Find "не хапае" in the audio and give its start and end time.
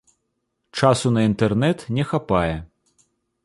1.99-2.55